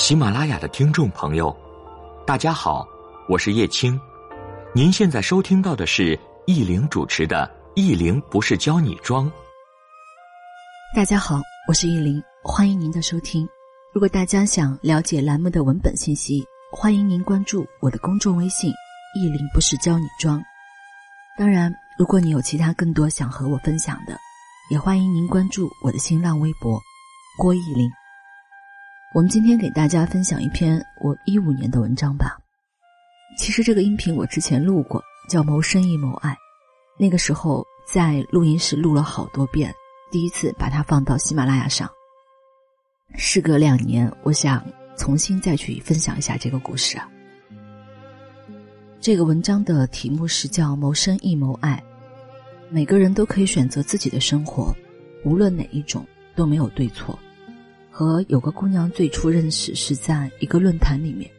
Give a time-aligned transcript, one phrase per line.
[0.00, 1.54] 喜马拉雅的听众朋友，
[2.26, 2.88] 大家好，
[3.28, 4.00] 我是叶青。
[4.72, 9.26] 您现在收听到的是易玲主持的《易玲不是教你装》。
[10.96, 13.46] 大家好，我是易玲，欢迎您的收听。
[13.92, 16.42] 如果大家想了解栏目的文本信息，
[16.72, 18.72] 欢迎您关注我的公众微信
[19.14, 20.42] “易玲不是教你装”。
[21.36, 24.16] 当然，如果你有其他更多想和我分享的，
[24.70, 26.80] 也欢迎您关注我的新浪微博
[27.36, 27.86] “郭易玲”。
[29.12, 32.38] 我们今天给大家分享一篇我一五年的文章吧。
[33.36, 36.30] 其实这个音频我之前录过，叫《谋生亦谋爱》，
[36.96, 39.74] 那个时候在录音室录了好多遍，
[40.12, 41.90] 第一次把它放到喜马拉雅上。
[43.16, 44.64] 事隔两年，我想
[44.96, 46.96] 重新再去分享一下这个故事。
[49.00, 51.82] 这个文章的题目是叫《谋生亦谋爱》，
[52.72, 54.72] 每个人都可以选择自己的生活，
[55.24, 57.18] 无论哪一种都没有对错。
[58.00, 61.30] 和有个姑娘最初认识是在一个论坛里面，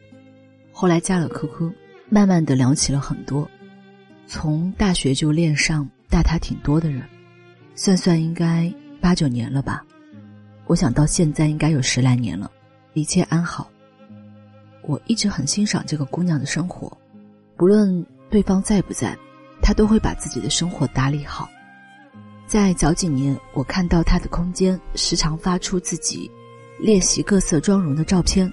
[0.70, 1.72] 后来加了 QQ，
[2.08, 3.50] 慢慢的聊起了很多。
[4.28, 7.02] 从大学就恋上大他挺多的人，
[7.74, 9.84] 算算应该八九年了吧。
[10.66, 12.48] 我想到现在应该有十来年了，
[12.92, 13.68] 一切安好。
[14.82, 16.96] 我一直很欣赏这个姑娘的生活，
[17.56, 19.18] 不论对方在不在，
[19.60, 21.50] 她都会把自己的生活打理好。
[22.46, 26.30] 在早几年，我看到她的空间时常发出自己。
[26.82, 28.52] 练习各色妆容的照片，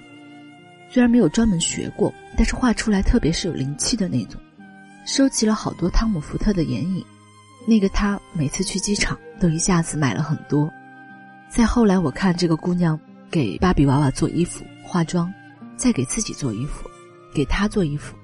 [0.88, 4.40] 虽然没有专门学过，但是画出来特别是有灵气的那种。
[5.04, 7.04] 收集了好多汤姆福特的眼影，
[7.66, 10.70] 那个他每次去机场都一下子买了很多。
[11.48, 12.96] 再后来，我看这个姑娘
[13.32, 15.32] 给芭比娃娃做衣服、化妆，
[15.76, 16.88] 再给自己做衣服，
[17.34, 18.14] 给他做衣服，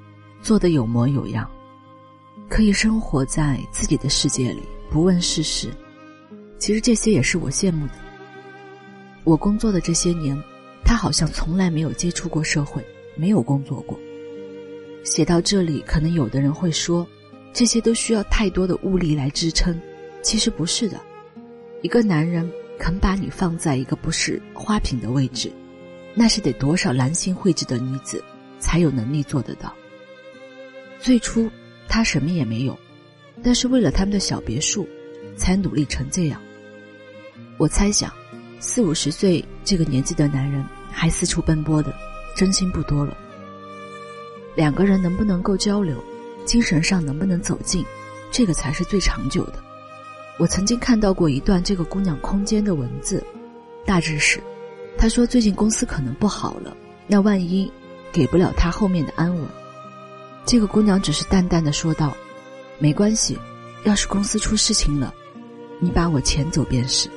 [0.41, 1.51] 做的有模有样，
[2.49, 5.69] 可以生活在自己的世界里，不问世事。
[6.61, 7.95] 其实这些也是我羡慕的。
[9.27, 10.41] 我工作的这些年，
[10.85, 12.81] 他好像从来没有接触过社会，
[13.17, 13.99] 没有工作过。
[15.03, 17.05] 写到这里，可能有的人会说，
[17.53, 19.77] 这些都需要太多的物力来支撑。
[20.23, 21.01] 其实不是的，
[21.83, 25.51] 一个男人肯把你放在一个不是花瓶的位置，
[26.15, 28.23] 那是得多少兰心蕙质的女子
[28.61, 29.75] 才有能力做得到。
[31.01, 31.51] 最初
[31.89, 32.79] 他什么也没有，
[33.43, 34.87] 但是为了他们的小别墅，
[35.37, 36.41] 才努力成这样。
[37.59, 38.09] 我猜想。
[38.67, 41.95] 四五十岁这个年纪的男人还四处奔波的，
[42.35, 43.17] 真心不多了。
[44.57, 46.03] 两个人能不能够交流，
[46.45, 47.85] 精神上能不能走近，
[48.33, 49.63] 这个才是最长久的。
[50.37, 53.25] 我曾经看到过一段这个姑娘空间的文字，
[53.87, 54.43] 大致是：
[54.99, 57.71] 她说最近公司可能不好了，那万一
[58.11, 59.47] 给不了她后面的安稳。
[60.45, 62.17] 这个姑娘只是淡淡的说道
[62.81, 63.39] ：“没关系，
[63.85, 65.15] 要是公司出事情了，
[65.79, 67.09] 你把我遣走便是。”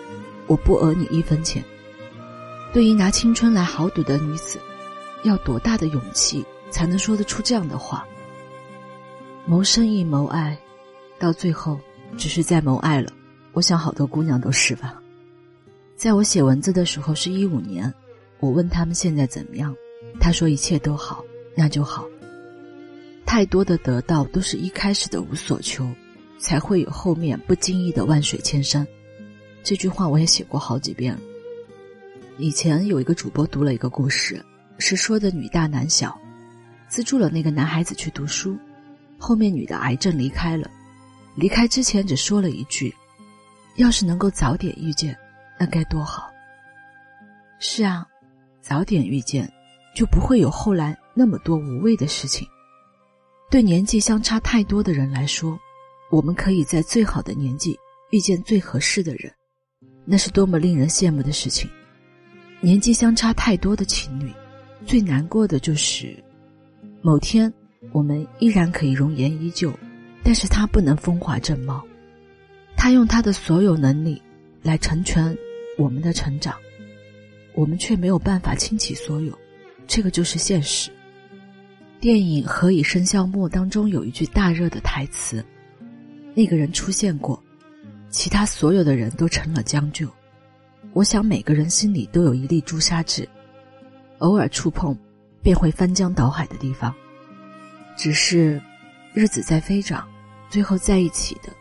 [0.49, 1.63] 我不讹你一分钱。
[2.73, 4.59] 对于拿青春来豪赌的女子，
[5.23, 8.05] 要多大的勇气才能说得出这样的话？
[9.45, 10.57] 谋生亦谋爱，
[11.17, 11.79] 到最后
[12.17, 13.13] 只是在谋爱了。
[13.53, 15.01] 我想好多姑娘都是吧。
[15.95, 17.91] 在我写文字的时候是一五年，
[18.39, 19.75] 我问他们现在怎么样，
[20.19, 21.23] 他说一切都好，
[21.55, 22.05] 那就好。
[23.25, 25.87] 太多的得到都是一开始的无所求，
[26.39, 28.87] 才会有后面不经意的万水千山。
[29.64, 31.20] 这句话我也写过好几遍了。
[32.38, 34.44] 以前有一个主播读了一个故事，
[34.78, 36.18] 是说的女大男小，
[36.88, 38.58] 资助了那个男孩子去读书，
[39.18, 40.70] 后面女的癌症离开了，
[41.36, 42.96] 离开之前只说了一句
[43.75, 45.16] ：“要是能够早点遇见，
[45.59, 46.31] 那该多好。”
[47.59, 48.08] 是啊，
[48.62, 49.52] 早点遇见，
[49.94, 52.47] 就不会有后来那么多无谓的事情。
[53.52, 55.59] 对年纪相差太多的人来说，
[56.09, 57.78] 我们可以在最好的年纪
[58.12, 59.30] 遇见最合适的人。
[60.12, 61.70] 那是多么令人羡慕的事情！
[62.62, 64.34] 年纪相差太多的情侣，
[64.84, 66.18] 最难过的就是，
[67.03, 67.53] 某天
[67.92, 69.72] 我们依然可以容颜依旧，
[70.24, 71.86] 但是他不能风华正茂，
[72.75, 74.20] 他用他的所有能力
[74.64, 75.38] 来成全
[75.78, 76.56] 我们的成长，
[77.53, 79.38] 我们却没有办法倾其所有，
[79.85, 80.90] 这个就是现实。
[82.00, 85.46] 电影《何以笙箫默》当中有一句大热的台词，
[86.34, 87.40] 那个人出现过。
[88.09, 90.09] 其他所有的人都成了将就，
[90.94, 93.28] 我想每个人心里都有一粒朱砂痣，
[94.17, 94.97] 偶尔触碰，
[95.41, 96.94] 便会翻江倒海的地方。
[97.96, 98.61] 只是，
[99.14, 100.08] 日子在飞涨，
[100.50, 101.53] 最后在一起的，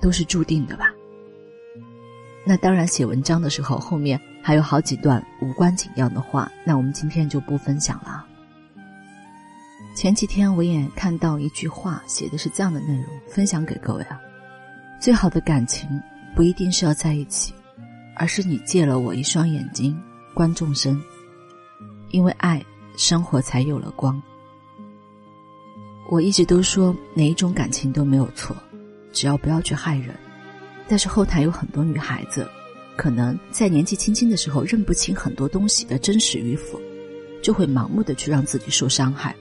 [0.00, 0.92] 都是注定的吧。
[2.44, 8.26] 那当然，写文章的时候后面还有好几段无关紧要的话，那我们今天就不分享了。
[9.96, 14.20] 前几天我也看到一句话，写的是这样的内容，分享给各位啊。
[15.04, 15.86] 最好的感情
[16.34, 17.52] 不一定是要在一起，
[18.16, 19.94] 而是你借了我一双眼睛
[20.32, 20.98] 观众生。
[22.10, 22.64] 因为爱，
[22.96, 24.18] 生活才有了光。
[26.08, 28.56] 我一直都说哪一种感情都没有错，
[29.12, 30.14] 只要不要去害人。
[30.88, 32.48] 但是后台有很多女孩子，
[32.96, 36.80] 可能在年纪轻轻的时候认不清很多东西的真实与否，
[37.42, 39.36] 就会盲目的去让自己受伤害。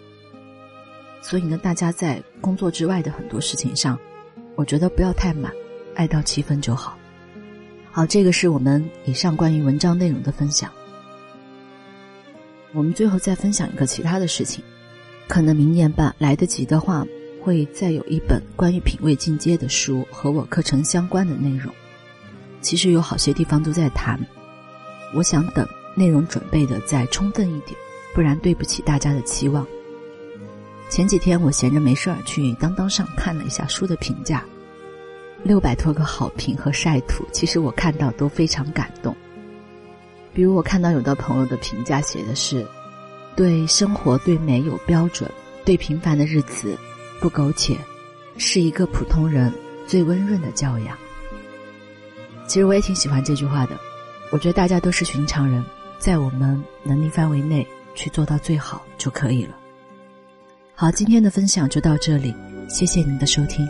[1.21, 3.97] 所以呢，大家在工作之外的很多事情上，
[4.55, 5.51] 我觉得不要太满，
[5.95, 6.97] 爱到七分就好。
[7.91, 10.71] 好，这个是我们以上关于文章内容的分享。
[12.73, 14.63] 我们最后再分享一个其他的事情。
[15.27, 17.05] 可能明年吧，来得及的话，
[17.41, 21.73] 会再有一本关于品味进阶的书和我课程相关的内容。
[22.61, 24.19] 其实有好些地方都在谈，
[25.13, 27.75] 我想等内容准备的再充分一点，
[28.13, 29.65] 不然对不起大家的期望。
[30.93, 34.45] 前几天我闲着没事儿去当当上看了一下书的评价，
[35.41, 39.15] 六百多个好评和晒图，其实我看到都非常感动。
[40.35, 42.63] 比如我看到有的朋友的评价写的是。
[43.35, 45.27] 对生活、对美有标准，
[45.65, 46.77] 对平凡的日子
[47.19, 47.75] 不苟且，
[48.37, 49.51] 是一个普通人
[49.87, 50.95] 最温润的教养。
[52.45, 53.75] 其实我也挺喜欢这句话的。
[54.29, 55.65] 我觉得大家都是寻常人，
[55.97, 59.55] 在我们能力范围内去做到最好就可以了。
[60.75, 62.33] 好，今天的分享就到这里，
[62.67, 63.65] 谢谢您的收听。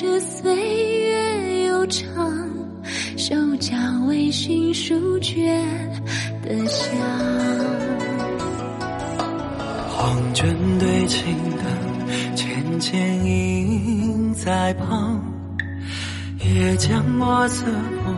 [0.00, 2.48] 这岁月悠长，
[3.18, 3.76] 手脚
[4.08, 5.62] 微醺，书卷
[6.42, 6.96] 的香。
[9.90, 15.22] 黄卷对青灯，浅浅影在旁。
[16.46, 18.10] 夜将墨色铺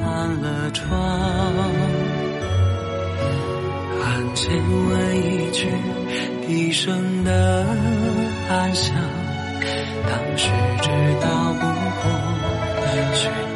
[0.00, 0.90] 满了窗，
[4.02, 4.50] 暗箭
[4.90, 5.68] 问一句，
[6.48, 7.64] 低声的
[8.50, 8.92] 安详。
[10.08, 10.50] 当时
[10.80, 10.88] 知
[11.20, 11.66] 道不
[12.00, 13.51] 过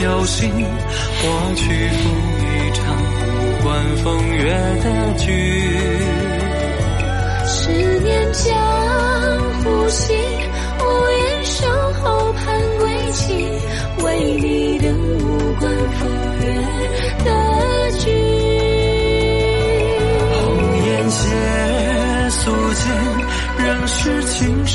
[0.00, 0.64] 侥幸，
[1.22, 2.29] 我去服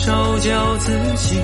[0.06, 1.36] 手教自己。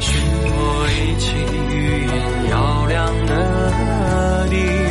[0.00, 0.18] 寻
[0.50, 1.36] 我一起
[1.74, 4.87] 语言嘹亮的地。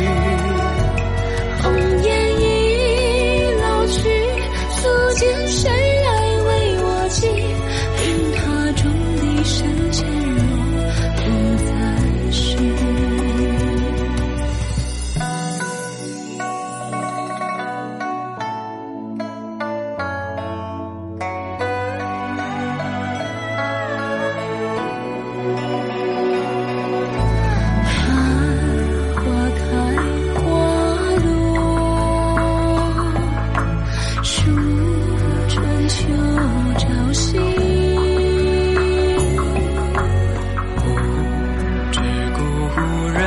[42.78, 43.18] 故人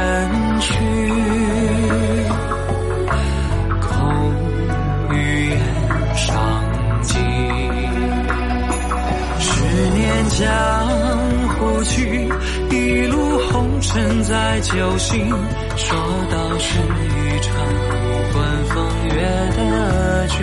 [0.62, 0.70] 去，
[3.81, 3.89] 空
[5.12, 5.60] 余言
[6.15, 6.31] 上
[7.01, 7.12] 今。
[9.39, 9.50] 十
[9.89, 10.39] 年江
[11.50, 12.29] 湖去，
[12.70, 13.17] 一路
[13.51, 15.27] 红尘在酒醒。
[15.75, 15.98] 说
[16.31, 17.53] 道：‘是一场
[17.91, 18.00] 无
[18.34, 18.39] 关
[18.70, 18.74] 风
[19.10, 19.20] 月
[19.58, 20.36] 的局，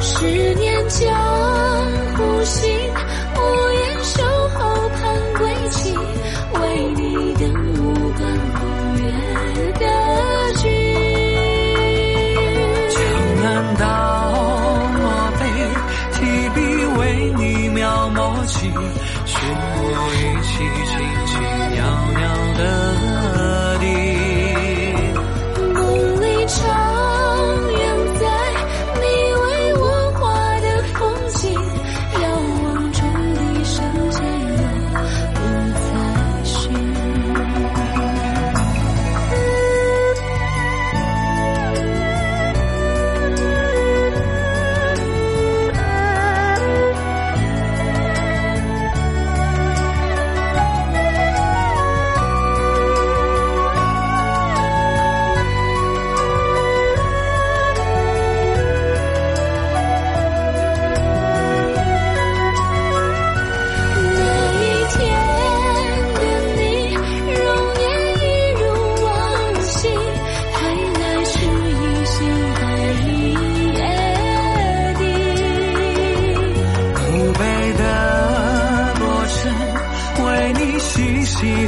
[0.00, 1.04] 十年江
[2.16, 2.64] 湖行。’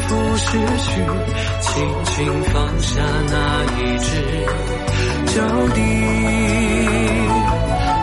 [0.08, 0.90] 不失去，
[1.60, 1.68] 轻
[2.04, 2.88] 轻放下
[3.30, 3.36] 那
[3.76, 4.08] 一支
[5.26, 5.36] 酒
[5.74, 5.80] 笛，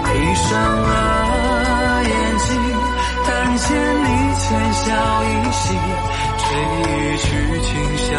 [0.06, 0.48] 闭上
[0.82, 2.48] 了眼睛，
[3.28, 3.66] 但见
[4.04, 4.06] 你
[4.40, 4.86] 浅笑
[5.24, 5.64] 一袭，
[6.38, 6.44] 吹
[6.86, 7.26] 一曲
[7.62, 8.14] 清宵，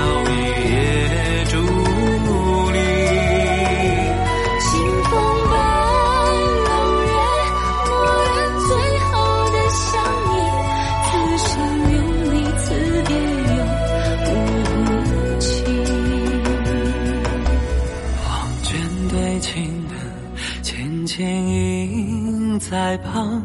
[19.08, 19.94] 对镜的
[20.62, 23.42] 浅浅映在旁，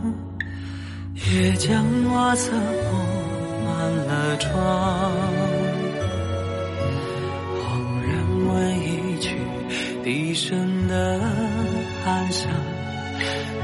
[1.31, 2.97] 也将我侧铺
[3.65, 4.49] 满了妆。
[7.57, 7.61] 恍
[8.07, 8.11] 然
[8.47, 9.35] 闻一曲
[10.03, 11.19] 笛声的
[12.05, 12.49] 暗响，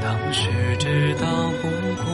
[0.02, 1.26] 当时知道
[1.60, 1.68] 不
[2.02, 2.04] 过